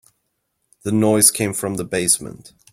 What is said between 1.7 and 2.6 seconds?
the basement.